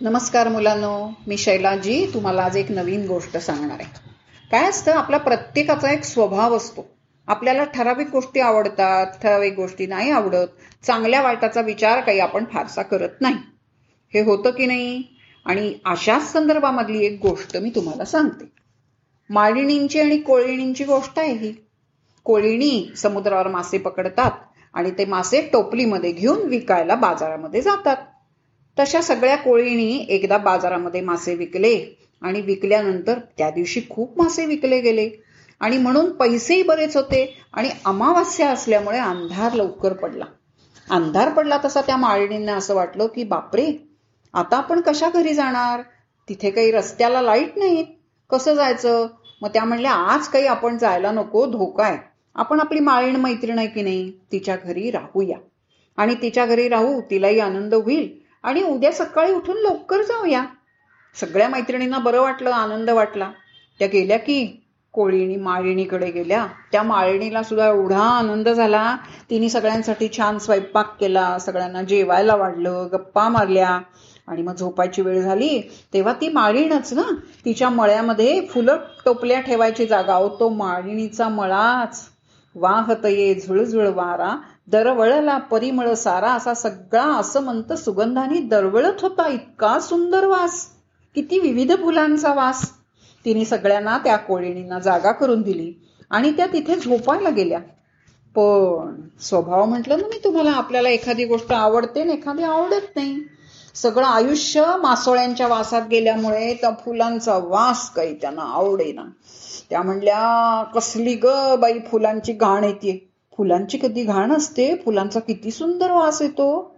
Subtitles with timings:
[0.00, 3.88] नमस्कार मुलांनो मी शैलाजी तुम्हाला आज एक नवीन गोष्ट सांगणार आहे.
[4.50, 6.84] काय असतं आपला प्रत्येकाचा एक स्वभाव असतो.
[7.28, 10.46] आपल्याला ठराविक गोष्टी आवडतात ठराविक गोष्टी नाही आवडत
[10.86, 13.36] चांगल्या वाईटाचा विचार काही आपण फारसा करत नाही.
[14.14, 15.02] हे होतं की नाही?
[15.46, 18.52] आणि अशाच संदर्भामधली एक गोष्ट मी तुम्हाला सांगते.
[19.30, 21.52] माळिणींची आणि कोळिणींची गोष्ट आहे ही.
[22.24, 24.30] कोळिणी समुद्रावर मासे पकडतात
[24.74, 27.96] आणि ते मासे टोपलीमध्ये घेऊन विकायला बाजारामध्ये जातात.
[28.78, 35.10] तशा सगळ्या कोळीणी एकदा बाजारामध्ये मासे विकले आणि विकल्यानंतर त्या दिवशी खूप मासे विकले गेले.
[35.60, 40.24] आणि म्हणून पैसेही बरेच होते आणि अमावास्या असल्यामुळे अंधार लवकर पडला.
[40.90, 43.88] अंधार पडला तसा त्या माळणींना असं वाटलं की बापरे
[44.34, 45.80] आता आपण कशा घरी जाणार?
[46.28, 47.86] तिथे काही रस्त्याला लाइट नाहीत.
[48.30, 49.06] कसं जायचं?
[49.42, 51.98] मग त्या म्हणल्या आज काही आपण जायला नको धोका आहे.
[52.34, 55.38] आपण आपली माळीण मैत्रीण आहे की नाही तिच्या घरी राहूया.
[55.96, 58.21] आणि तिच्या घरी राहू तिलाही आनंद होईल.
[58.42, 60.44] आणि उद्या सकाळी उठून लवकर जाऊया.
[61.20, 63.30] सगळ्या मैत्रिणींना बरं वाटलं आनंद वाटला.
[63.78, 64.58] त्या गेल्या की
[64.92, 66.46] कोळीणी माळिणीकडे गेल्या.
[66.72, 68.96] त्या माळिणीला सुद्धा एवढा आनंद झाला.
[69.30, 71.38] तिने सगळ्यांसाठी छान स्वयंपाक केला.
[71.38, 73.80] सगळ्यांना जेवायला वाढलं गप्पा मारल्या.
[74.26, 75.60] आणि मग झोपायची वेळ झाली
[75.94, 77.14] तेव्हा ती माळीणच ना?
[77.44, 80.28] तिच्या मळ्यामध्ये फुलं टोपल्या ठेवायची जागा.
[80.40, 82.11] तो माळिणीचा मळाच.
[82.54, 84.36] वाहत ये झुळझुळ वारा
[84.66, 90.66] दरवळला परिमळ सारा असा सगळा असं म्हणत सुगंधाने दरवळत होता इतका सुंदर वास.
[91.14, 92.70] किती विविध फुलांचा वास.
[93.24, 95.72] तिने सगळ्यांना त्या कोळिणींना जागा करून दिली
[96.10, 97.58] आणि त्या तिथे झोपायला गेल्या.
[98.34, 103.18] पण स्वभाव म्हटलं ना मी तुम्हाला आपल्याला एखादी गोष्ट आवडते ना एखादी आवडत नाही.
[103.74, 109.02] सगळं आयुष्य मासोळ्यांच्या वासात गेल्यामुळे त्या फुलांचा वास काही त्यांना आवडेना.
[109.70, 113.08] त्या म्हणल्या कसली ग बाई फुलांची घाण येते.
[113.36, 114.76] फुलांची कधी घाण असते?
[114.76, 116.76] फुलांचा किती सुंदर वास येतो.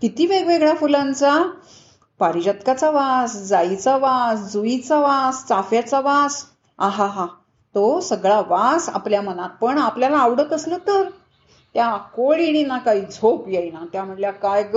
[0.00, 1.52] किती वेगवेगळ्या फुलांचा.
[2.18, 6.44] पारिजातकाचा वास जाईचा वास जुईचा वास चाफ्याचा वास.
[6.78, 7.26] आहा हा.
[7.74, 9.50] तो सगळा वास आपल्या मनात.
[9.60, 11.08] पण आपल्याला आवडत असलं तर.
[11.74, 13.86] त्या कोळीणीना काही झोप येईना.
[13.92, 14.76] त्या म्हणल्या काय ग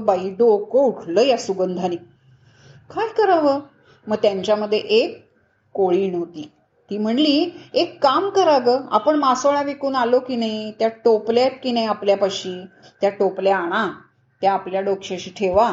[0.00, 1.96] बाई डोकं उठलं या सुगंधाने.
[2.94, 3.60] काय करावं?
[4.06, 5.30] मग त्यांच्यामध्ये एक
[5.72, 6.52] कोळीण होती
[6.90, 11.72] ती म्हणली एक काम करा ग आपण मासोळा विकून आलो की नाही त्या टोपल्या की
[11.72, 12.54] नाही आपल्यापाशी?
[13.00, 13.86] त्या टोपल्या आणा
[14.42, 15.72] त्या आपल्या डोक्याशी ठेवा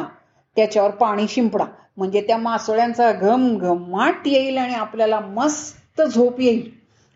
[0.56, 1.64] त्याच्यावर पाणी शिंपडा.
[1.96, 6.70] म्हणजे त्या मासोळ्यांचा घम घमाट येईल आणि आपल्याला मस्त झोप येईल.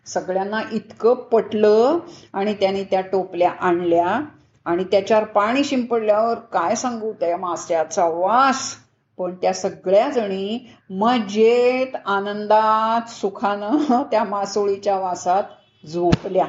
[0.05, 1.99] सगळ्यांना इतकं पटलं
[2.33, 4.19] आणि त्याने त्या टोपल्या आणल्या
[4.65, 8.75] आणि त्याच्यावर पाणी शिंपडल्यावर काय सांगू त्या मास्याचा वास.
[9.19, 10.59] पण त्या सगळ्या जणी
[10.89, 15.43] मजेत आनंदात सुखानं त्या मासोळीच्या वासात
[15.87, 16.45] झोपल्या.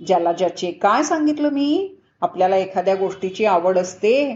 [0.00, 1.96] ज्याला ज्याचे काय सांगितलं मी?
[2.20, 4.34] आपल्याला एखाद्या गोष्टीची आवड असते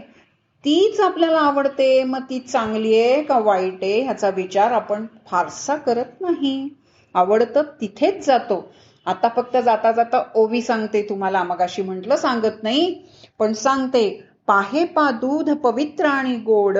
[0.63, 2.03] तीच आपल्याला आवडते.
[2.03, 6.69] मग ती चांगली आहे का वाईट आहे ह्याचा विचार आपण फारसा करत नाही.
[7.15, 8.73] आवडतं तिथेच जातो.
[9.05, 11.43] आता फक्त जाता जाता ओवी सांगते तुम्हाला.
[11.43, 12.93] मगाशी म्हटलं सांगत नाही
[13.39, 14.34] पण सांगते.
[14.47, 16.77] पाहे पा दूध पवित्र आणि गोड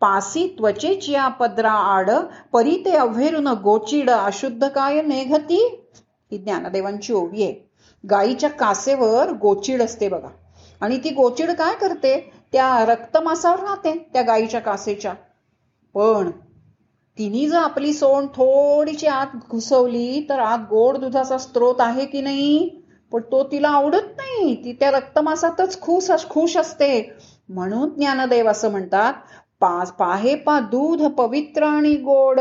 [0.00, 2.10] पासी त्वचेची या पदरा आड
[2.52, 5.64] परी ते अव्हेरून गोचिड अशुद्ध काय नेघती
[6.32, 7.54] ही ज्ञानदेवांची ओवी आहे.
[8.04, 10.28] गाईच्या कासेवर गोचिड असते बघा.
[10.80, 12.18] आणि ती गोचिड काय करते?
[12.52, 15.12] त्या रक्तमासावर राहते त्या गाईच्या कासेच्या.
[15.94, 16.30] पण
[17.18, 22.79] तिने जर आपली सोंड थोडीशी आत घुसवली तर आत गोड दुधाचा स्त्रोत आहे की नाही?
[23.12, 24.54] पण तो तिला आवडत नाही.
[24.64, 27.16] ती त्या रक्तमासातच खुश खुश असते.
[27.48, 29.14] म्हणून ज्ञानदेव असं म्हणतात
[29.60, 32.40] पाच पाहे पा दूध पवित्र आणि गोड.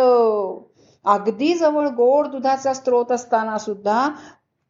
[1.05, 4.09] अगदी जवळ गोड दुधाचा स्त्रोत असताना सुद्धा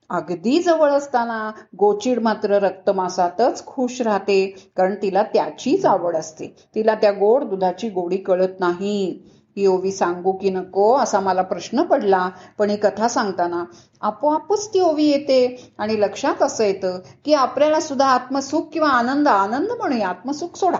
[0.09, 4.69] अगदी जवळ असताना गोचिड मात्र रक्तमासातच खुश राहते.
[4.77, 6.55] कारण तिला त्याचीच आवड असते.
[6.75, 9.19] तिला त्या गोड दुधाची गोडी कळत नाही.
[9.67, 12.29] ओवी सांगू की नको असा मला प्रश्न पडला.
[12.57, 13.63] पण ही कथा सांगताना
[14.01, 15.73] आपोआपच ती ओवी येते.
[15.77, 20.07] आणि लक्षात असं येतं की आपल्याला सुद्धा आत्मसुख किंवा आनंद आनंद म्हणूया.
[20.07, 20.77] आत्मसुख सोडा.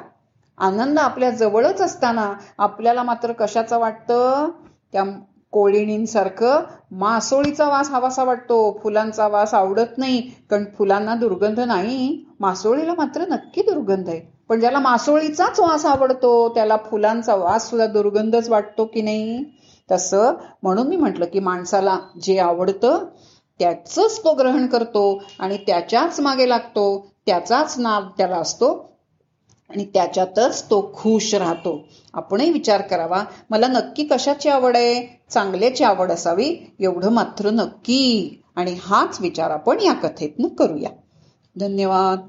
[0.57, 4.49] आनंद आपल्या जवळच असताना आपल्याला मात्र कशाचं वाटतं?
[4.93, 5.03] त्या
[5.51, 6.59] कोळिणींसारखं
[6.91, 8.79] मासोळीचा वास हवासा वाटतो.
[8.83, 10.21] फुलांचा वास आवडत नाही.
[10.49, 12.25] कारण फुलांना दुर्गंध नाही.
[12.39, 14.38] मासोळीला मात्र नक्की दुर्गंध आहे.
[14.49, 19.43] पण ज्याला मासोळीचाच वास आवडतो त्याला फुलांचा वास सुद्धा दुर्गंधच वाटतो की नाही?
[19.91, 23.05] तसं म्हणून मी म्हटलं की माणसाला जे आवडतं
[23.59, 28.89] त्याचंच तो ग्रहण करतो आणि त्याच्याच मागे लागतो त्याचाच नाव त्याला असतो
[29.69, 31.83] आणि त्याच्यातच तो खुश राहतो.
[32.13, 38.35] आपणही विचार करावा मला नक्की कशाची आवड आहे चांगल्याची आवड असावी एवढं मात्र नक्की.
[38.55, 40.89] आणि हाच विचार आपण या कथेतनं करूया.
[41.59, 42.19] धन्यवाद.